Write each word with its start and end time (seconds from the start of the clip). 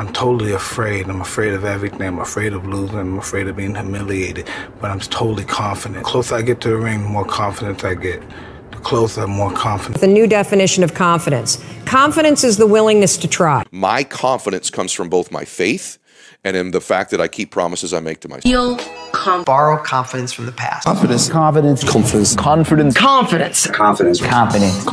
I'm 0.00 0.10
totally 0.14 0.52
afraid. 0.52 1.08
I'm 1.10 1.20
afraid 1.20 1.52
of 1.52 1.66
everything. 1.66 2.00
I'm 2.00 2.20
afraid 2.20 2.54
of 2.54 2.66
losing. 2.66 2.98
I'm 2.98 3.18
afraid 3.18 3.48
of 3.48 3.56
being 3.56 3.74
humiliated. 3.74 4.48
But 4.80 4.90
I'm 4.90 4.98
totally 4.98 5.44
confident. 5.44 6.02
The 6.02 6.10
closer 6.10 6.36
I 6.36 6.42
get 6.42 6.62
to 6.62 6.70
the 6.70 6.78
ring, 6.78 7.02
the 7.02 7.08
more 7.10 7.26
confident 7.26 7.84
I 7.84 7.92
get. 7.92 8.22
The 8.70 8.78
closer, 8.78 9.24
I'm 9.24 9.30
more 9.30 9.52
confident. 9.52 10.00
The 10.00 10.06
new 10.06 10.26
definition 10.26 10.82
of 10.84 10.94
confidence. 10.94 11.62
Confidence 11.84 12.44
is 12.44 12.56
the 12.56 12.66
willingness 12.66 13.18
to 13.18 13.28
try. 13.28 13.62
My 13.72 14.02
confidence 14.02 14.70
comes 14.70 14.90
from 14.90 15.10
both 15.10 15.30
my 15.30 15.44
faith 15.44 15.98
and 16.44 16.56
in 16.56 16.70
the 16.70 16.80
fact 16.80 17.10
that 17.10 17.20
I 17.20 17.28
keep 17.28 17.50
promises 17.50 17.92
I 17.92 18.00
make 18.00 18.20
to 18.20 18.28
myself. 18.28 18.44
Feel 18.44 18.78
com- 19.12 19.44
borrow 19.44 19.76
confidence 19.82 20.32
from 20.32 20.46
the 20.46 20.52
past. 20.52 20.86
Confidence. 20.86 21.28
Confidence. 21.28 21.84
Confidence. 21.84 22.34
Confidence. 22.34 22.96
Confidence. 22.96 23.66
Confidence. 23.66 24.20
Confidence. 24.22 24.86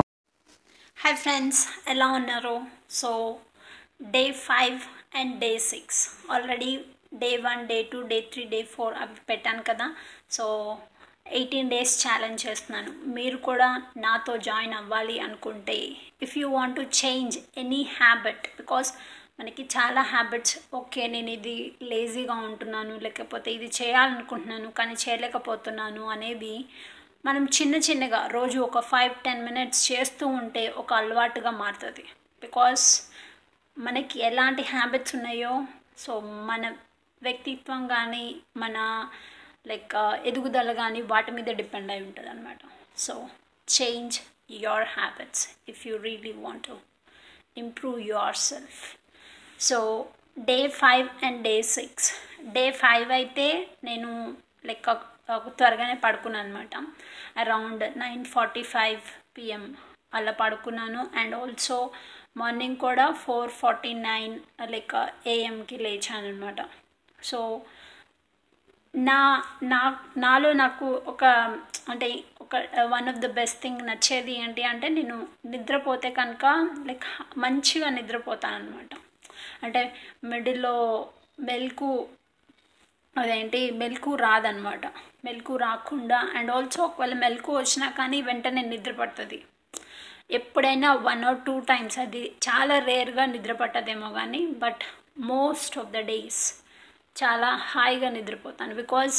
Hi 0.96 1.16
friends, 1.16 1.66
Ella 1.86 2.20
Honero. 2.20 2.68
So, 2.90 3.40
day 4.12 4.34
five 4.34 4.86
and 5.20 5.36
day 5.44 5.52
six. 5.72 6.02
Already 6.34 6.72
day 7.24 7.32
one 7.48 7.62
day 7.72 7.78
two 7.92 8.00
day 8.12 8.18
three 8.32 8.44
day 8.54 8.62
four 8.76 8.96
అవి 9.04 9.20
పెట్టాను 9.30 9.62
కదా. 9.70 9.88
So 10.38 10.46
eighteen 11.38 11.72
days 11.74 11.94
challenge 12.04 12.44
చేస్తున్నాను. 12.48 12.92
మీరు 13.16 13.38
కూడా 13.48 13.70
నాతో 14.04 14.34
join 14.50 14.76
అవ్వాలి 14.82 15.16
అనుకుంటే 15.28 15.78
if 16.26 16.36
you 16.42 16.50
want 16.58 16.78
to 16.80 16.84
change 17.02 17.38
any 17.64 17.82
habit 18.00 18.46
because 18.60 18.92
మనకి 19.40 19.64
చాలా 19.74 20.02
హ్యాబిట్స్ 20.12 20.56
ఓకే 20.78 21.04
నేను 21.16 21.30
ఇది 21.38 21.56
లేజీగా 21.90 22.36
ఉంటున్నాను 22.50 22.94
లేకపోతే 23.06 23.50
ఇది 23.58 23.68
చేయాలనుకుంటున్నాను 23.80 24.70
కానీ 24.80 24.96
చేయలేకపోతున్నాను 25.04 26.04
అనేది 26.14 26.54
మనం 27.28 27.44
చిన్న 27.58 27.76
చిన్నగా 27.88 28.22
రోజు 28.38 28.58
ఒక 28.70 28.82
ఫైవ్ 28.92 29.14
టెన్ 29.26 29.46
మినిట్స్ 29.48 29.82
చేస్తూ 29.92 30.26
ఉంటే 30.40 30.64
ఒక 30.82 30.90
అలవాటుగా 31.02 31.52
మారుతుంది. 31.62 32.06
బికాస్ 32.46 32.86
మనకి 33.78 34.18
ఎలాంటి 34.20 34.64
హ్యాబిట్స్ 34.72 35.14
ఉన్నాయో 35.18 35.54
సో 36.04 36.14
మన 36.50 36.64
వ్యక్తిత్వం 37.22 37.82
కానీ 37.88 38.26
మన 38.58 38.78
లైక్ 39.70 39.94
uh, 39.96 40.14
ఎదుగుదల 40.30 40.72
కానీ 40.74 41.00
వాటి 41.12 41.32
మీద 41.32 41.50
డిపెండ్ 41.60 41.92
అయి 41.94 42.04
ఉంటుంది 42.04 42.30
అనమాట 42.30 42.60
so 42.98 43.14
change 43.68 44.16
your 44.58 44.86
habits 44.94 45.44
if 45.70 45.82
you 45.88 45.96
really 46.06 46.34
want 46.44 46.68
to 46.68 46.76
improve 47.58 47.98
yourself 48.44 48.80
so 49.60 49.80
day 50.48 50.58
five 50.80 51.08
and 51.24 51.40
day 51.44 51.56
six 51.76 52.08
day 52.56 52.66
five 52.82 53.12
అయితే 53.12 53.48
నేను 53.84 54.10
లైక్ 54.66 54.88
త్వరగానే 55.58 55.98
పడుకున్నాను 56.06 56.48
అనమాట 56.48 56.76
around 57.38 57.84
nine 57.98 58.24
forty 58.26 58.64
five 58.74 59.02
PM 59.38 59.66
అలా 60.14 60.34
పడుకున్నాను. 60.42 61.02
అండ్ 61.16 61.34
ఆల్సో 61.36 61.78
మార్నింగ్ 62.38 62.78
కూడా 62.78 63.06
ఫోర్ 63.22 63.52
ఫార్టీ 63.60 63.92
నైన్ 64.02 64.36
లైక్ 64.72 64.96
ఏఎంకి 65.28 65.78
లేచాను 65.78 66.28
అనమాట 66.28 66.62
సో 67.24 67.40
నా 68.94 69.20
నా 69.64 69.80
నాలో 70.18 70.50
నాకు 70.60 70.88
ఒక 71.08 71.24
అంటే 71.90 72.08
ఒక 72.42 72.56
one 72.94 73.08
of 73.10 73.22
the 73.22 73.28
best 73.32 73.60
thing 73.62 73.82
నచ్చేది 73.88 74.34
ఏంటి 74.36 74.64
అంటే 74.64 74.88
నేను 74.90 75.18
నిద్రపోతే 75.46 76.10
కనుక 76.12 76.46
లైక్ 76.88 77.08
మంచిగా 77.38 77.90
నిద్రపోతాను 77.90 78.56
అనమాట 78.56 78.94
అంటే 79.64 79.82
మిడిల్లో 80.24 80.76
మెల్కు 81.42 81.92
అదేంటి 83.16 83.60
మెలకు 83.78 84.12
రాదనమాట 84.16 84.86
మెలకు 85.26 85.54
రాకుండా 85.58 86.18
అండ్ 86.36 86.52
ఆల్సో 86.52 86.80
ఒకవేళ 86.84 87.14
మెలకు 87.18 87.52
వచ్చినా 87.58 87.88
కానీ 87.98 88.18
వెంటనే 88.22 88.64
నిద్ర 88.68 88.92
పడుతుంది 89.00 89.40
ఎప్పుడైనా 90.30 90.90
వన్ 90.94 91.26
ఆర్ 91.26 91.40
టూ 91.46 91.60
టైమ్స్ 91.60 91.98
అది 92.00 92.22
చాలా 92.48 92.80
రేర్గా 92.80 93.26
నిద్ర 93.26 93.54
పట్టదేమో 93.54 94.10
కానీ 94.10 94.42
but 94.64 94.84
most 95.32 95.78
of 95.78 95.92
the 95.92 96.00
days 96.12 96.42
చాలా 97.16 97.50
హాయిగా 97.72 98.10
నిద్రపోతాను. 98.10 98.74
బికాజ్ 98.76 99.18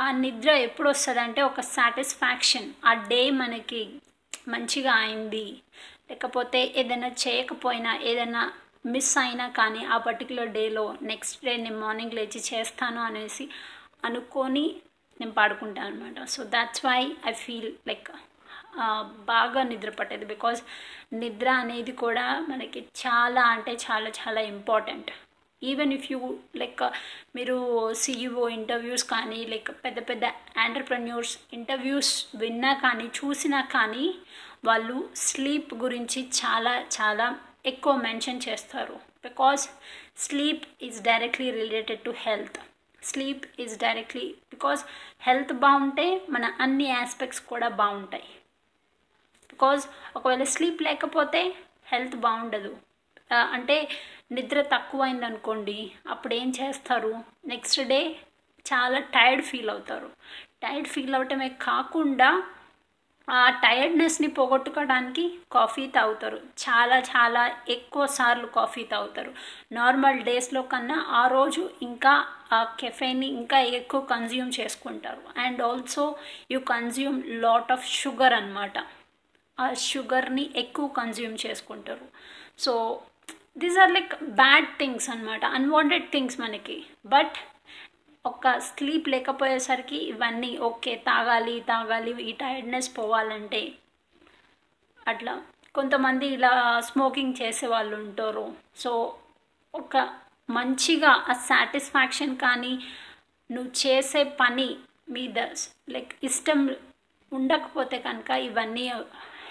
ఆ 0.00 0.08
నిద్ర 0.24 0.50
ఎప్పుడు 0.68 0.88
వస్తుంది 0.88 1.20
అంటే 1.20 1.42
ఒక 1.42 1.60
సాటిస్ఫాక్షన్ 1.60 2.68
ఆ 2.84 2.92
డే 2.94 3.30
మనకి 3.30 3.82
మంచిగా 4.48 4.94
అయింది. 4.94 5.46
లేకపోతే 6.10 6.60
ఏదైనా 6.76 7.10
చేయకపోయినా 7.22 7.92
ఏదైనా 8.02 8.42
మిస్ 8.86 9.14
అయినా 9.18 9.46
కానీ 9.48 9.84
ఆ 9.84 9.96
పర్టికులర్ 9.98 10.48
డేలో 10.48 10.84
నెక్స్ట్ 11.02 11.44
డే 11.44 11.56
నేను 11.56 11.80
మార్నింగ్ 11.80 12.14
లేచి 12.14 12.40
చేస్తాను 12.50 13.00
అనేసి 13.02 13.46
అనుకొని 14.04 14.66
నేను 15.20 15.32
పాడుకుంటాను 15.32 15.88
అనమాట 15.88 16.28
so 16.28 16.42
that's 16.44 16.84
why 16.86 17.00
I 17.26 17.32
feel 17.32 17.70
like 17.88 18.10
బాగా 19.32 19.62
నిద్ర 19.62 19.90
పట్టేది. 19.90 20.24
బికాజ్ 20.24 20.60
నిద్ర 21.12 21.48
అనేది 21.62 21.92
కూడా 21.92 22.26
మనకి 22.48 22.80
చాలా 23.02 23.42
అంటే 23.44 23.72
చాలా 23.86 24.10
చాలా 24.20 24.40
important 24.40 25.10
even 25.62 25.92
if 25.92 26.12
you 26.12 26.18
like 26.56 26.82
మీరు 27.36 27.56
సిఇఓ 27.94 28.48
ఇంటర్వ్యూస్ 28.48 29.04
కానీ 29.04 29.40
లైక్ 29.44 29.70
పెద్ద 29.84 29.98
పెద్ద 30.10 30.24
ఆంటర్ప్రెన్యూర్స్ 30.58 31.38
ఇంటర్వ్యూస్ 31.52 32.12
విన్నా 32.36 32.72
కానీ 32.74 33.06
చూసినా 33.18 33.60
కానీ 33.60 34.06
వాళ్ళు 34.64 34.96
స్లీప్ 35.16 35.74
గురించి 35.74 36.22
చాలా 36.40 36.74
చాలా 36.96 37.26
ఎక్కువ 37.66 37.94
మెన్షన్ 37.96 38.44
చేస్తారు. 38.48 38.96
Because 39.24 39.68
sleep 40.16 40.64
is 40.82 41.02
directly 41.02 41.50
related 41.50 42.00
to 42.00 42.14
health 42.16 42.58
sleep 43.02 43.44
is 43.60 43.74
directly 43.78 44.26
because 44.54 44.82
health 45.20 45.52
బాగుంటే 45.52 46.06
మన 46.30 46.44
అన్ని 46.60 46.90
ఆస్పెక్ట్స్ 46.92 47.40
కూడా 47.40 47.68
బాగుంటాయి. 47.68 48.28
బికాజ్ 49.56 49.84
ఒకవేళ 50.16 50.44
స్లీప్ 50.54 50.82
లేకపోతే 50.82 51.40
హెల్త్ 51.92 52.16
బాగుండదు. 52.16 52.72
అంటే 53.32 53.76
నిద్ర 54.32 54.60
తక్కువైంది 54.74 55.26
అనుకోండి 55.26 55.78
అప్పుడు 56.08 56.34
ఏం 56.34 56.52
చేస్తారు? 56.60 57.12
నెక్స్ట్ 57.44 57.80
డే 57.92 58.00
చాలా 58.66 58.98
టైర్డ్ 59.16 59.44
ఫీల్ 59.44 59.70
అవుతారు. 59.70 60.08
టైర్డ్ 60.62 60.88
ఫీల్ 60.88 61.14
అవటమే 61.14 61.48
కాకుండా 61.62 62.30
ఆ 63.28 63.50
టైర్డ్నెస్ని 63.62 64.28
పోగొట్టుకోవడానికి 64.28 65.24
కాఫీ 65.52 65.86
తాగుతారు. 65.86 66.38
చాలా 66.64 66.98
చాలా 67.12 67.42
ఎక్కువ 67.68 68.06
సార్లు 68.06 68.46
కాఫీ 68.46 68.82
తాగుతారు. 68.84 69.32
నార్మల్ 69.72 70.20
డేస్లో 70.22 70.62
కన్నా 70.62 70.98
ఆ 71.20 71.26
రోజు 71.26 71.70
ఇంకా 71.82 72.14
ఆ 72.52 72.60
కెఫేని 72.80 73.26
ఇంకా 73.26 73.58
ఎక్కువ 73.78 74.00
కన్జ్యూమ్ 74.00 74.52
చేసుకుంటారు. 74.60 75.22
And 75.40 75.62
also 75.62 76.04
you 76.50 76.60
consume 76.72 77.18
lot 77.44 77.72
of 77.72 77.88
sugar 78.00 78.34
అనమాట 78.34 78.76
ఆ 79.58 79.66
షుగర్ని 79.88 80.44
ఎక్కువ 80.62 80.86
కన్జ్యూమ్ 80.98 81.36
చేసుకుంటారు. 81.44 82.06
So 82.64 82.72
these 83.62 83.78
are 83.82 83.92
like 83.96 84.14
bad 84.40 84.68
things 84.80 85.08
అనమాట 85.10 85.44
అన్వాంటెడ్ 85.58 86.08
థింగ్స్ 86.14 86.40
మనకి. 86.40 86.76
బట్ 87.14 87.36
ఒక 88.24 88.52
స్లీప్ 88.68 89.08
లేకపోయేసరికి 89.14 89.98
ఇవన్నీ 90.12 90.52
ఓకే 90.68 90.92
తాగాలి 91.08 91.56
తాగాలి 91.72 92.12
ఈ 92.30 92.32
టైర్డ్నెస్ 92.42 92.90
పోవాలంటే 92.98 93.62
అట్లా 95.06 95.34
కొంతమంది 95.74 96.26
ఇలా 96.36 96.52
స్మోకింగ్ 96.90 97.38
చేసే 97.42 97.66
వాళ్ళు 97.66 97.94
ఉంటారు. 97.96 98.46
సో 98.82 98.92
ఒక 99.74 99.96
మంచిగా 100.48 101.12
ఆ 101.32 101.34
సాటిస్ఫాక్షన్ 101.50 102.34
కానీ 102.44 102.74
నువ్వు 103.50 103.70
చేసే 103.82 104.22
పని 104.42 104.68
మీద 105.16 105.38
లైక్ 105.94 106.12
ఇష్టం 106.28 106.60
ఉండకపోతే 107.32 107.98
కనుక 107.98 108.30
ఇవన్నీ 108.48 108.84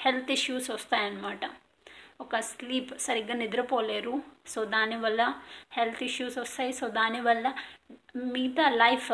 హెల్త్ 0.05 0.31
ఇష్యూస్ 0.37 0.67
వస్తాయన్నమాట. 0.75 1.43
ఒక 2.23 2.35
స్లీప్ 2.49 2.91
సరిగ్గా 3.05 3.35
నిద్రపోలేరు 3.43 4.13
సో 4.53 4.59
దానివల్ల 4.75 5.21
హెల్త్ 5.77 6.03
ఇష్యూస్ 6.09 6.37
వస్తాయి. 6.43 6.73
సో 6.79 6.85
దానివల్ల 6.99 7.45
మిగతా 8.35 8.65
లైఫ్ 8.83 9.09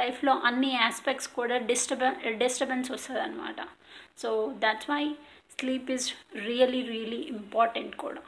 లైఫ్లో 0.00 0.32
అన్ని 0.48 0.70
ఆస్పెక్ట్స్ 0.88 1.28
కూడా 1.38 1.56
డిస్టర్బ 1.70 2.08
డిస్టర్బెన్స్ 2.42 2.90
వస్తుంది 2.94 3.20
అనమాట 3.26 3.60
so 4.22 4.28
that's 4.64 4.90
why 4.92 5.04
sleep 5.56 5.88
is 5.96 6.06
really 6.48 6.82
really 6.92 7.20
important 7.34 7.94
కూడా. 8.04 8.22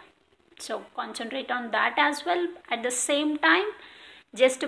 So 0.67 0.73
concentrate 0.99 1.53
on 1.57 1.69
that 1.79 1.99
as 2.05 2.21
well. 2.29 2.49
At 2.73 2.85
the 2.89 2.93
same 3.09 3.33
time 3.49 3.65
just 4.35 4.65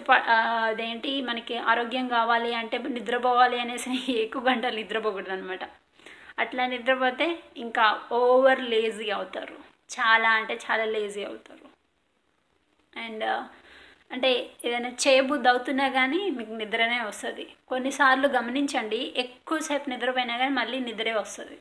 అదేంటి 0.69 1.13
మనకి 1.29 1.55
ఆరోగ్యం 1.73 2.07
కావాలి 2.17 2.51
అంటే 2.61 2.77
నిద్రపోవాలి 2.99 3.59
అనేసి 3.65 3.91
ఎక్కువ 4.25 4.43
గంటలు 4.51 4.77
నిద్రపోకూడదు 4.81 5.33
అనమాట 5.37 5.65
అట్లా 6.39 6.67
నిద్రపోతే 6.67 7.27
ఇంకా 7.57 7.85
ఓవర్ 8.13 8.61
లేజీ 8.61 9.11
అవుతారు. 9.11 9.57
చాలా 9.91 10.31
అంటే 10.31 10.55
చాలా 10.67 10.85
లేజీ 10.85 11.25
అవుతారు. 11.25 11.67
అండ్ 13.05 13.25
uh, 13.25 13.43
అంటే 14.13 14.31
ఏదైనా 14.65 14.89
చేయబుద్ధి 14.89 15.49
అవుతున్నా 15.49 15.89
కానీ 15.89 16.31
మీకు 16.31 16.53
నిద్రనే 16.53 16.99
వస్తుంది. 17.05 17.45
కొన్నిసార్లు 17.69 18.29
గమనించండి 18.29 19.01
ఎక్కువసేపు 19.17 19.91
నిద్రపోయినా 19.91 20.35
కానీ 20.37 20.55
మళ్ళీ 20.55 20.79
నిద్రే 20.81 21.13
వస్తుంది. 21.13 21.59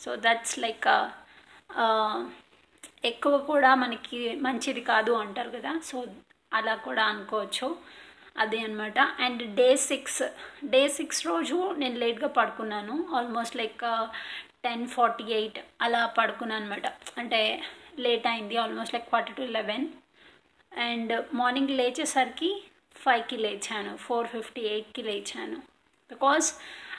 so 0.00 0.16
that's 0.16 0.58
like 0.58 0.88
uh, 0.96 1.06
uh, 1.84 2.18
ఎక్కువ 3.04 3.38
కూడా 3.38 3.74
మనకి 3.74 4.18
మంచిది 4.36 4.80
కాదు 4.80 5.12
అంటారు 5.12 5.50
కదా. 5.50 5.72
సో 5.84 6.06
అలా 6.52 6.74
కూడా 6.74 7.04
అనుకోవచ్చు. 7.04 7.68
అదే 8.36 8.58
అనమాట 8.58 8.98
and 8.98 9.54
day 9.54 9.76
six 9.76 10.22
day 10.64 10.88
six 10.88 11.26
రోజు 11.26 11.74
నేను 11.74 11.96
లేట్గా 11.98 12.28
పడుకున్నాను. 12.28 13.06
Almost 13.14 13.56
like 13.56 13.82
ten 14.64 14.86
forty 14.86 15.24
eight 15.24 15.58
అలా 15.80 16.06
పడుకున్నాను 16.06 16.64
అనమాట 16.64 16.86
అంటే 17.18 17.62
లేట్ 17.98 18.26
అయింది 18.26 18.56
almost 18.56 18.94
like 18.94 19.10
forty 19.10 19.32
two 19.32 19.42
eleven 19.42 19.88
and 20.78 21.24
morning 21.34 21.70
లేచేసరికి 21.70 22.62
ఫైవ్కి 22.96 23.36
లేచాను 23.36 23.96
ఫోర్ 23.96 24.26
ఫిఫ్టీ 24.26 24.60
ఎయిట్కి 24.60 25.02
లేచాను. 25.02 25.56
బికాస్ 26.10 26.54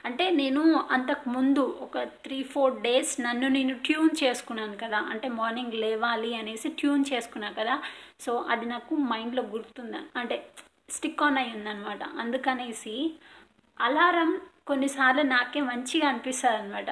అంటే 0.06 0.30
నేను 0.30 0.62
అంతకు 0.92 1.30
ముందు 1.30 1.80
ఒక 1.82 1.98
త్రీ 1.98 2.44
ఫోర్ 2.44 2.82
డేస్ 2.82 3.22
నన్ను 3.22 3.48
నేను 3.48 3.80
ట్యూన్ 3.80 4.10
చేసుకున్నాను 4.24 4.78
కదా. 4.78 4.98
అంటే 4.98 5.28
మార్నింగ్ 5.28 5.74
లేవాలి 5.74 6.36
అనేసి 6.36 6.70
ట్యూన్ 6.70 7.06
చేసుకున్నాను 7.14 7.56
కదా. 7.56 7.84
సో 8.20 8.38
అది 8.38 8.66
నాకు 8.66 8.96
మైండ్లో 8.96 9.44
గుర్తుంది? 9.44 9.98
అంటే 10.16 10.46
స్టిక్ 10.90 11.24
ఆన్ 11.24 11.38
అయి 11.38 11.52
ఉందన్నమాట. 11.58 12.04
అందుకనేసి 12.22 12.96
అలారం 13.78 14.30
కొన్నిసార్లు 14.68 15.22
నాకే 15.22 15.62
మంచిగా 15.62 16.08
అనిపిస్తుంది 16.08 16.58
అనమాట 16.58 16.90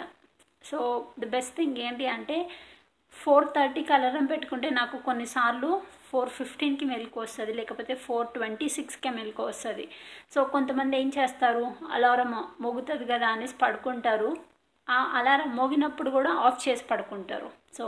సో 0.64 0.78
ద 1.20 1.26
బెస్ట్ 1.26 1.56
థింగ్ 1.58 1.78
ఏంటి 1.78 2.06
అంటే 2.08 2.38
ఫోర్ 3.14 3.46
థర్టీకి 3.56 3.92
అలారం 3.94 4.26
పెట్టుకుంటే 4.26 4.68
నాకు 4.70 4.98
కొన్నిసార్లు 4.98 5.70
ఫోర్ 6.10 6.30
ఫిఫ్టీన్కి 6.30 6.86
మెలకు 6.86 7.18
వస్తుంది 7.22 7.54
లేకపోతే 7.54 7.94
ఫోర్ 7.96 8.28
ట్వంటీ 8.28 8.68
సిక్స్కే 8.70 9.10
మెలకు 9.10 9.44
వస్తుంది. 9.44 9.86
సో 10.34 10.44
కొంతమంది 10.44 10.96
ఏం 10.98 11.10
చేస్తారు 11.18 11.66
అలారం 11.92 12.32
మోగుతుంది 12.62 13.06
కదా 13.06 13.28
అనేసి 13.28 13.56
పడుకుంటారు. 13.62 14.30
ఆ 14.90 15.00
అలారం 15.20 15.56
మోగినప్పుడు 15.56 16.10
కూడా 16.10 16.32
ఆఫ్ 16.48 16.62
చేసి 16.68 16.84
పడుకుంటారు. 16.92 17.50
సో 17.78 17.86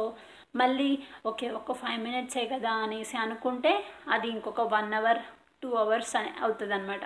మళ్ళీ 0.55 0.89
ఓకే 1.25 1.49
ఒక 1.49 1.71
ఫైవ్ 1.71 2.01
మినిట్సే 2.03 2.45
కదా 2.45 2.71
అనేసి 2.85 3.17
అనుకుంటే 3.17 3.71
అది 4.09 4.27
ఇంకొక 4.29 4.61
వన్ 4.75 4.93
అవర్ 4.93 5.21
టూ 5.63 5.71
అవర్స్ 5.83 6.15
అవుతుంది 6.45 6.75
అనమాట 6.77 7.05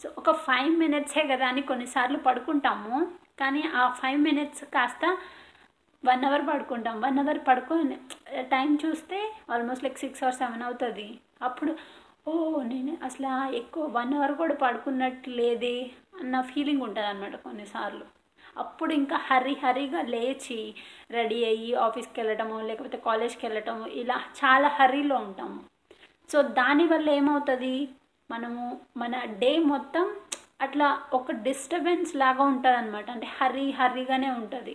సో 0.00 0.06
ఒక 0.20 0.30
ఫైవ్ 0.46 0.72
మినిట్సే 0.82 1.22
కదా 1.32 1.44
అని 1.52 1.62
కొన్నిసార్లు 1.70 2.18
పడుకుంటాము. 2.26 2.96
కానీ 3.40 3.62
ఆ 3.80 3.84
ఫైవ్ 4.00 4.18
మినిట్స్ 4.26 4.64
కాస్త 4.74 5.04
వన్ 6.04 6.24
అవర్ 6.28 6.44
పడుకుంటాం. 6.50 6.96
వన్ 7.04 7.18
అవర్ 7.22 7.40
పడుకొని 7.46 7.96
టైం 8.54 8.70
చూస్తే 8.82 9.18
almost 9.52 9.84
like 9.86 10.02
six 10.02 10.24
or 10.26 10.36
seven 10.40 10.64
అవుతుంది. 10.66 11.06
అప్పుడు 11.46 11.72
ఓ 12.30 12.32
నేను 12.72 12.92
అసలు 13.08 13.30
ఎక్కువ 13.60 13.84
వన్ 13.98 14.12
అవర్ 14.18 14.34
కూడా 14.42 14.54
పడుకున్నట్టు 14.64 15.30
లేదే 15.40 15.76
అన్న 16.20 16.40
ఫీలింగ్ 16.50 16.84
ఉంటుంది 16.86 17.08
అనమాట 17.12 17.36
కొన్నిసార్లు. 17.46 18.04
అప్పుడు 18.62 18.92
ఇంకా 19.00 19.16
హరి 19.28 19.54
హరిగా 19.62 20.00
లేచి 20.14 20.58
రెడీ 21.16 21.40
అయ్యి 21.50 21.72
ఆఫీస్కి 21.86 22.18
వెళ్ళటము 22.20 22.58
లేకపోతే 22.68 22.98
కాలేజ్కి 23.08 23.42
వెళ్ళటము 23.46 23.86
ఇలా 24.02 24.18
చాలా 24.40 24.68
హరీలో 24.78 25.16
ఉంటాము. 25.26 25.58
సో 26.32 26.42
దానివల్ల 26.42 27.10
ఏమవుతుంది? 27.10 27.88
మనము 28.30 28.80
మన 28.96 29.16
డే 29.24 29.58
మొత్తం 29.58 30.16
అట్లా 30.60 31.02
ఒక 31.12 31.32
డిస్టర్బెన్స్ 31.32 32.16
లాగా 32.16 32.44
ఉంటుంది 32.44 32.76
అనమాట 32.76 33.10
అంటే 33.10 33.26
హర్రీ 33.40 33.70
హర్రీగానే 33.70 34.30
ఉంటుంది. 34.30 34.74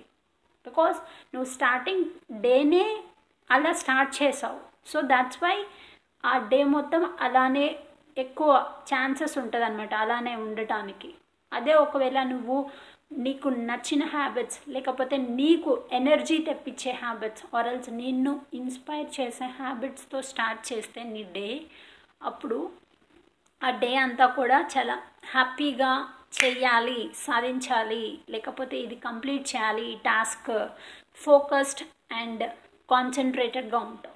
బికాస్ 0.65 0.97
నువ్వు 1.35 1.49
స్టార్టింగ్ 1.51 2.05
డేనే 2.41 3.03
అలా 3.51 3.71
స్టార్ట్ 3.73 4.23
చేసావు. 4.23 4.59
సో 4.87 5.01
దాట్స్ 5.01 5.43
వై 5.43 5.65
ఆ 6.25 6.37
డే 6.37 6.63
మొత్తం 6.63 7.17
అలానే 7.21 7.79
ఎక్కువ 8.17 8.51
ఛాన్సెస్ 8.93 9.37
ఉంటుంది 9.37 9.65
అనమాట 9.65 9.93
అలానే 9.93 10.35
ఉండటానికి. 10.35 11.13
అదే 11.53 11.73
ఒకవేళ 11.73 12.23
నువ్వు 12.23 12.57
నీకు 13.11 13.49
నచ్చిన 13.49 14.05
హ్యాబిట్స్ 14.05 14.69
లేకపోతే 14.69 15.17
నీకు 15.17 15.83
ఎనర్జీ 15.91 16.37
తెప్పించే 16.37 16.91
హ్యాబిట్స్ 16.91 17.55
ఆరల్స్ 17.55 17.89
నిన్ను 17.89 18.41
ఇన్స్పైర్ 18.53 19.21
చేసే 19.21 19.45
హ్యాబిట్స్తో 19.45 20.21
స్టార్ట్ 20.21 20.73
చేస్తే 20.73 21.03
నీ 21.03 21.23
డే 21.23 21.61
అప్పుడు 22.21 22.71
ఆ 23.63 23.69
డే 23.69 23.95
అంతా 23.95 24.25
కూడా 24.25 24.69
చాలా 24.77 25.03
హ్యాపీగా 25.25 26.07
చేయాలి 26.43 27.11
సాధించాలి. 27.15 28.19
లేకపోతే 28.29 28.77
ఇది 28.77 28.95
కంప్లీట్ 28.95 29.55
చేయాలి. 29.55 29.91
ఈ 29.91 29.95
టాస్క్ 29.95 30.67
ఫోకస్డ్ 31.15 32.13
అండ్ 32.13 32.51
కాన్సన్ట్రేటెడ్గా 32.91 33.77
ఉంటావు. 33.77 34.15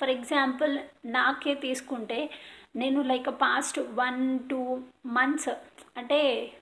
ఫర్ 0.00 0.10
ఎగ్జాంపుల్ 0.10 0.78
నాకే 1.04 1.54
తీసుకుంటే 1.54 2.30
నేను 2.76 3.02
like 3.02 3.26
past 3.28 3.78
one 3.78 4.38
two 4.50 4.80
months 5.06 5.48
అంటే 5.96 6.52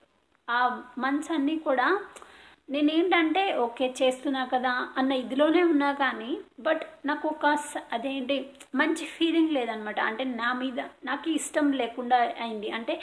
ఆ 0.47 0.59
మంత్స్ 0.97 1.31
అన్నీ 1.31 1.55
కూడా 1.59 1.87
నేనేంటంటే 2.69 3.41
ఓకే 3.57 3.93
చేస్తున్నా 3.99 4.43
కదా 4.45 4.71
అన్న 4.97 5.11
ఇదిలోనే 5.13 5.63
ఉన్నా 5.65 5.91
కానీ 5.95 6.31
బట్ 6.59 6.83
నాకు 7.05 7.25
ఒక 7.27 7.51
స- 7.65 7.83
అదేంటి 7.93 8.35
మంచి 8.75 9.05
ఫీలింగ్ 9.07 9.51
లేదనమాట. 9.51 9.99
అంటే 10.01 10.23
నా 10.35 10.49
మీద 10.53 10.79
నాకు 11.03 11.29
ఇష్టం 11.31 11.67
లేకుండా 11.73 12.15
అయింది. 12.39 12.69
అంటే 12.71 12.93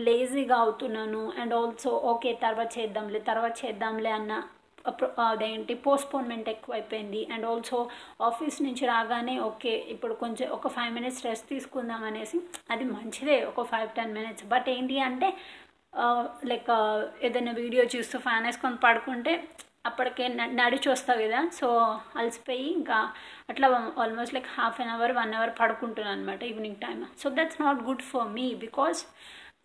లేజీగా 0.00 0.56
అవుతున్నాను 0.56 1.22
అండ్ 1.40 1.54
ఆల్సో 1.54 1.90
ఓకే 2.10 2.32
తర్వాత 2.42 2.70
చేద్దాంలే 2.78 3.20
తర్వాత 3.28 3.54
చేద్దాంలే 3.62 4.12
అన్న 4.12 4.32
అదేంటి 5.24 5.74
పోస్ట్పోన్మెంట్ 5.84 6.48
ఎక్కువైపోయింది. 6.48 7.22
అండ్ 7.32 7.46
ఆల్సో 7.46 7.78
ఆఫీస్ 8.20 8.58
నుంచి 8.62 8.84
రాగానే 8.86 9.34
ఓకే 9.42 9.72
ఇప్పుడు 9.88 10.14
కొంచెం 10.16 10.48
ఒక 10.50 10.68
ఫైవ్ 10.68 10.92
మినిట్స్ 10.94 11.24
రెస్ట్ 11.26 11.48
తీసుకుందాం 11.48 12.04
అనేసి 12.04 12.38
అది 12.70 12.84
మంచిదే 12.92 13.38
ఒక 13.44 13.64
ఫైవ్ 13.72 13.90
టెన్ 13.96 14.14
మినిట్స్ 14.14 14.46
బట్ 14.46 14.68
ఏంటి 14.68 14.98
అంటే 15.08 15.30
లైక్ 16.44 16.70
ఏదైనా 17.22 17.52
వీడియో 17.52 17.84
చూస్తూ 17.84 18.18
ఫ్యాన్ 18.18 18.46
వేసుకొని 18.46 18.76
పడుకుంటే 18.76 19.48
అప్పటికే 19.86 20.28
న- 20.28 20.46
నడిచి 20.46 20.88
వస్తావు 20.88 21.20
కదా. 21.20 21.48
సో 21.54 21.98
అలసిపోయి 22.16 22.72
ఇంకా 22.72 23.12
అట్లా 23.50 23.92
almost 23.98 24.34
like 24.34 24.46
half 24.46 24.80
an 24.80 24.90
hour 24.90 25.12
one 25.12 25.34
hour 25.34 25.50
పడుకుంటున్నాను 25.60 26.20
అనమాట 26.20 26.42
evening 26.42 26.76
time 26.76 27.06
so 27.18 27.30
that's 27.30 27.60
not 27.60 27.82
good 27.82 28.02
for 28.02 28.28
me 28.28 28.54
because 28.54 29.06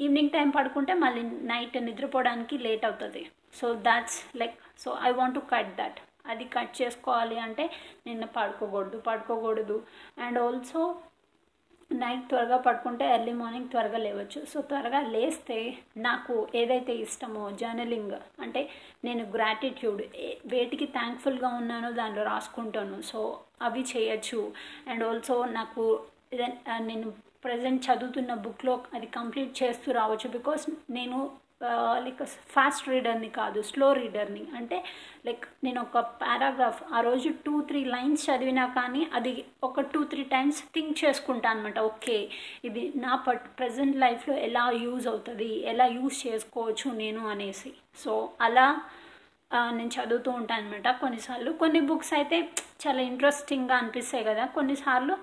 evening 0.01 0.29
time 0.29 0.49
పడుకుంటే 0.49 0.93
మళ్ళీ 0.93 1.23
నైట్ 1.23 1.85
నిద్రపోవడానికి 1.85 2.57
లేట్ 2.57 2.85
అవుతుంది. 2.85 3.31
So 3.53 3.73
that's 3.73 4.37
like 4.37 4.55
so 4.79 4.97
I 5.01 5.11
want 5.11 5.35
to 5.35 5.39
cut 5.39 5.75
that 5.77 5.99
అది 6.25 6.45
కట్ 6.45 6.81
చేసుకోవాలి 6.81 7.39
అంటే 7.39 7.69
నిన్న 8.07 8.25
పడుకోకూడదు 8.25 8.97
పడుకోకూడదు. 8.97 9.83
అండ్ 10.17 10.39
ఆల్సో 10.39 10.95
నైట్ 11.91 12.30
త్వరగా 12.30 12.57
పడుకుంటే 12.57 13.13
ఎర్లీ 13.13 13.33
మార్నింగ్ 13.33 13.69
త్వరగా 13.69 13.97
లేవచ్చు. 13.97 14.45
సో 14.45 14.62
త్వరగా 14.62 15.01
లేస్తే 15.01 15.77
నాకు 15.97 16.47
ఏదైతే 16.56 16.94
ఇష్టమో 16.94 17.51
జర్నలింగ్ 17.51 18.12
అంటే 18.41 18.69
నేను 19.06 19.24
గ్రాటిట్యూడ్ 19.25 20.01
వేటికి 20.45 20.85
థ్యాంక్ఫుల్గా 20.85 21.47
ఉన్నానో 21.47 21.91
దాంట్లో 21.91 22.24
రాసుకుంటాను. 22.24 23.01
సో 23.01 23.39
అవి 23.62 23.81
చేయొచ్చు. 23.81 24.53
అండ్ 24.88 25.03
ఆల్సో 25.03 25.45
నాకు 25.45 26.00
నేను 26.80 27.13
ప్రజెంట్ 27.44 27.86
చదువుతున్న 27.86 28.33
బుక్లో 28.33 28.81
అది 28.94 29.06
కంప్లీట్ 29.06 29.63
చేస్తూ 29.63 29.91
రావచ్చు. 29.91 30.29
బికాస్ 30.29 30.65
నేను 30.89 31.31
లైక్ 32.06 32.21
ఫాస్ట్ 32.25 32.89
రీడర్ని 32.89 33.30
కాదు 33.30 33.62
స్లో 33.62 33.94
రీడర్ని 33.94 34.44
అంటే 34.56 34.77
లైక్ 35.25 35.45
నేను 35.63 35.81
ఒక 35.81 35.98
పారాగ్రాఫ్ 36.24 36.81
ఆ 36.94 37.01
రోజు 37.01 37.30
టూ 37.45 37.62
త్రీ 37.62 37.83
లైన్స్ 37.86 38.25
చదివినా 38.30 38.65
కానీ 38.77 39.10
అది 39.13 39.45
ఒక 39.63 39.81
టూ 39.94 40.04
త్రీ 40.04 40.24
టైమ్స్ 40.24 40.62
థింక్ 40.74 41.06
చేసుకుంటాను 41.06 41.60
అనమాట 41.60 41.79
ఓకే 41.79 42.29
ఇది 42.65 42.93
నా 42.96 43.15
పట్ 43.27 43.46
ప్రజెంట్ 43.60 43.98
లైఫ్లో 43.98 44.36
ఎలా 44.36 44.65
యూజ్ 44.86 45.08
అవుతుంది 45.08 45.50
ఎలా 45.72 45.86
యూజ్ 45.86 46.27
చేసుకోవచ్చు 46.27 46.89
నేను 46.98 47.29
అనేసి. 47.29 47.74
సో 48.03 48.29
అలా 48.41 48.67
నేను 49.51 49.91
చదువుతూ 49.96 50.32
ఉంటాను 50.32 50.63
అనమాట 50.65 50.88
కొన్నిసార్లు. 51.00 51.51
కొన్ని 51.53 51.79
బుక్స్ 51.79 52.13
అయితే 52.13 52.38
చాలా 52.84 53.01
ఇంట్రెస్టింగ్గా 53.01 53.75
అనిపిస్తాయి 53.75 54.24
కదా. 54.24 54.46
కొన్నిసార్లు 54.46 55.15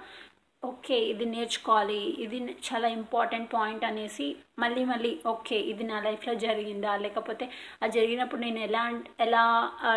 ఓకే 0.62 0.96
ఇది 1.10 1.26
నేర్చుకోవాలి 1.34 1.98
ఇది 2.24 2.38
చాలా 2.66 2.88
ఇంపార్టెంట్ 2.96 3.48
పాయింట్ 3.54 3.84
అనేసి 3.88 4.26
మళ్ళీ 4.62 4.82
మళ్ళీ 4.90 5.12
ఓకే 5.32 5.58
ఇది 5.70 5.84
నా 5.90 5.98
లైఫ్లో 6.06 6.32
జరిగిందా? 6.44 6.92
లేకపోతే 7.04 7.44
అది 7.82 7.92
జరిగినప్పుడు 7.98 8.40
నేను 8.46 8.60
ఎలా 8.68 8.82
ఎలా 9.26 9.44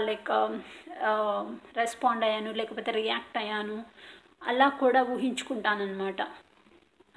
లైక్ 0.08 0.32
రెస్పాండ్ 1.82 2.26
అయ్యాను? 2.28 2.52
లేకపోతే 2.60 2.92
రియాక్ట్ 3.02 3.38
అయ్యాను? 3.44 3.78
అలా 4.52 4.68
కూడా 4.84 5.02
ఊహించుకుంటానమాట 5.16 6.22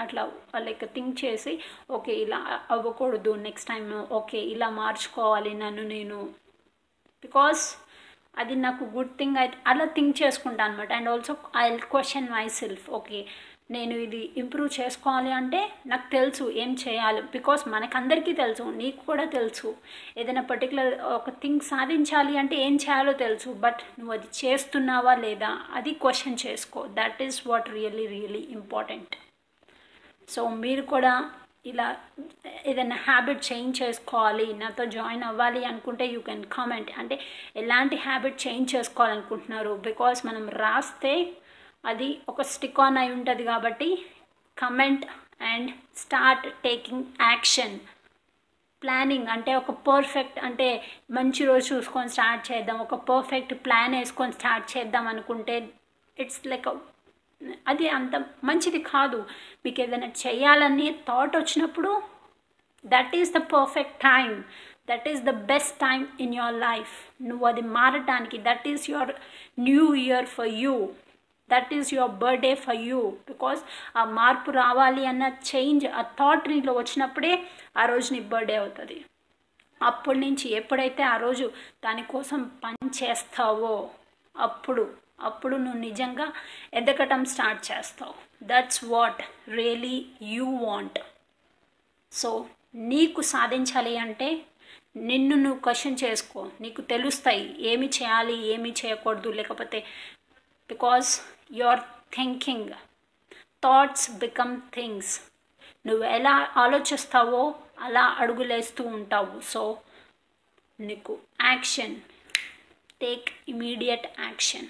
అట్లా 0.04 0.22
లైక్ 0.66 0.84
థింక్ 0.96 1.16
చేసి 1.24 1.52
ఓకే 1.96 2.14
ఇలా 2.24 2.38
అవ్వకూడదు 2.74 3.32
నెక్స్ట్ 3.46 3.70
టైం 3.72 3.86
ఓకే 4.18 4.40
ఇలా 4.54 4.68
మార్చుకోవాలి 4.82 5.52
నన్ను 5.62 5.84
నేను. 5.96 6.18
బికాస్ 7.24 7.64
అది 8.38 8.54
నాకు 8.66 8.84
గుడ్ 8.94 9.12
థింగ్ 9.18 9.38
అయితే 9.42 9.58
అలా 9.66 9.84
థింక్ 9.96 10.22
చేసుకుంటాను 10.22 10.72
అనమాట 10.72 10.92
and 10.92 11.10
also 11.12 11.34
I 11.64 11.66
question 11.92 12.32
myself 12.60 12.86
okay 12.98 13.20
నేను 13.74 13.94
ఇది 14.02 14.20
ఇంప్రూవ్ 14.40 14.68
చేసుకోవాలి 14.80 15.30
అంటే 15.32 15.60
నాకు 15.86 16.06
తెలుసు 16.10 16.44
ఏం 16.62 16.72
చేయాలి. 16.82 17.20
బికాస్ 17.36 17.62
మనకందరికీ 17.68 18.32
తెలుసు 18.32 18.64
నీకు 18.80 19.00
కూడా 19.06 19.24
తెలుసు. 19.36 19.68
ఏదైనా 20.18 20.42
పర్టికులర్ 20.50 20.92
ఒక 21.16 21.30
థింగ్ 21.42 21.66
సాధించాలి 21.70 22.34
అంటే 22.42 22.56
ఏం 22.66 22.76
చేయాలో 22.84 23.12
తెలుసు. 23.24 23.48
బట్ 23.64 23.82
నువ్వు 23.98 24.14
అది 24.18 24.28
చేస్తున్నావా 24.40 25.14
లేదా 25.24 25.50
అది 25.78 25.94
క్వశ్చన్ 26.04 26.38
చేసుకో. 26.46 26.82
That 27.00 27.22
is 27.26 27.40
what 27.48 27.68
really 27.78 28.06
really 28.06 28.42
important 28.58 29.16
so 30.28 30.42
మీరు 30.64 30.84
కూడా 30.94 31.14
ఇలా 31.66 31.86
ఏదైనా 32.66 32.96
హ్యాబిట్ 33.06 33.52
చేంజ్ 33.52 33.82
చేసుకోవాలి 33.82 34.46
నాతో 34.52 34.84
జాయిన్ 34.84 35.24
అవ్వాలి 35.24 35.64
అనుకుంటే 35.64 36.06
యూ 36.06 36.20
కెన్ 36.20 36.44
కామెంట్ 36.52 36.90
అంటే 36.98 37.16
ఎలాంటి 37.56 37.96
హ్యాబిట్ 37.96 38.46
చేంజ్ 38.46 38.74
చేసుకోవాలనుకుంటున్నారు? 38.76 39.74
బికాస్ 39.88 40.26
మనం 40.26 40.48
రాస్తే 40.62 41.14
అది 41.84 42.08
ఒక 42.28 42.42
స్టిక్ 42.42 42.80
ఆన్ 42.80 42.98
అయి 42.98 43.12
ఉంటుంది 43.12 43.44
కాబట్టి 43.44 43.88
comment 44.56 45.06
and 45.42 45.70
start 45.96 46.46
taking 46.64 47.04
action 47.20 47.76
planning 48.82 49.28
అంటే 49.28 49.54
ఒక 49.54 49.70
పర్ఫెక్ట్ 49.88 50.38
అంటే 50.38 50.68
మంచి 51.10 51.44
రోజు 51.44 51.66
చూసుకొని 51.74 52.08
స్టార్ట్ 52.08 52.52
చేద్దాం 52.52 52.78
ఒక 52.78 52.94
పర్ఫెక్ట్ 53.10 53.54
ప్లాన్ 53.64 53.94
వేసుకొని 53.94 54.32
స్టార్ట్ 54.32 54.76
చేద్దాం 54.76 55.06
అనుకుంటే 55.06 55.56
ఇట్స్ 56.16 56.46
లైక్ 56.46 56.68
అది 57.66 57.88
అంత 57.88 58.14
మంచిది 58.44 58.78
కాదు. 58.78 59.18
మీకు 59.64 59.80
ఏదైనా 59.80 60.06
చేయాలని 60.06 60.90
థాట్ 61.08 61.36
వచ్చినప్పుడు 61.36 61.90
that 62.84 63.16
is 63.16 63.32
the 63.32 63.40
perfect 63.54 63.98
time 64.00 64.30
that 64.90 65.08
is 65.08 65.22
the 65.22 65.30
best 65.30 65.78
time 65.78 66.08
in 66.20 66.34
your 66.34 66.54
life 66.54 66.94
నువ్వు 67.22 67.46
అది 67.46 67.60
మారటానికి 67.60 68.38
that 68.38 68.68
is 68.68 68.90
your 68.90 69.12
new 69.58 69.94
year 69.94 70.26
for 70.26 70.48
you 70.48 70.74
that 71.50 71.74
is 71.74 71.94
your 71.94 72.10
birthday 72.10 72.54
for 72.54 72.76
you 72.76 73.00
because 73.28 73.60
ఆ 73.96 74.04
మార్పు 74.04 74.50
రావాలి 74.50 75.06
అన్న 75.06 75.22
చేంజ్ 75.22 75.86
ఆ 75.86 76.02
థాట్ 76.02 76.48
నీలో 76.48 76.72
వచ్చినప్పుడే 76.72 77.32
ఆ 77.76 77.84
రోజు 77.86 78.12
నీ 78.12 78.20
బర్త్డే 78.20 78.56
అవుతుంది. 78.56 79.04
అప్పటి 79.82 80.18
నుంచి 80.18 80.48
ఎప్పుడైతే 80.50 81.02
ఆ 81.02 81.16
రోజు 81.16 81.46
దానికోసం 81.84 82.50
పని 82.64 82.90
చేస్తావో 83.02 83.90
అప్పుడు 84.34 84.84
అప్పుడు 85.20 85.56
నువ్వు 85.56 85.80
నిజంగా 85.80 86.32
ఎదగటం 86.74 87.24
స్టార్ట్ 87.24 87.72
చేస్తావు. 87.72 88.14
That's 88.42 88.84
what 88.84 89.22
really 89.50 90.06
you 90.22 90.44
want 90.44 90.98
so 92.12 92.48
నీకు 92.74 93.20
సాధించాలి 93.20 93.98
అంటే 93.98 94.42
నిన్ను 94.96 95.36
నువ్వు 95.36 95.60
క్వశ్చన్ 95.60 95.96
చేసుకో. 96.04 96.50
నీకు 96.60 96.80
తెలుస్తాయి 96.80 97.62
ఏమి 97.62 97.86
చేయాలి 97.86 98.46
ఏమి 98.46 98.70
చేయకూడదు 98.70 99.28
లేకపోతే 99.28 99.80
because 100.68 101.20
your 101.52 101.80
thinking 102.14 102.70
thoughts 103.64 104.10
become 104.10 104.60
things 104.74 105.20
నువ్వు 105.86 106.04
ఎలా 106.04 106.52
ఆలోచిస్తావో 106.56 107.54
అలా 107.78 108.04
అడుగులేస్తూ 108.04 108.84
ఉంటావు. 108.84 109.40
సో 109.40 109.78
నీకు 110.80 111.18
action 111.44 111.96
take 113.00 113.30
immediate 113.48 114.06
action 114.20 114.66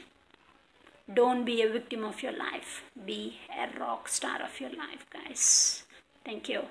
Don't 1.13 1.45
be 1.45 1.63
a 1.63 1.69
victim 1.69 2.05
of 2.05 2.23
your 2.23 2.33
life. 2.33 2.83
Be 3.05 3.39
a 3.57 3.79
rock 3.79 4.09
star 4.09 4.43
of 4.43 4.61
your 4.61 4.71
life, 4.71 5.07
guys. 5.11 5.85
Thank 6.25 6.49
you. 6.49 6.63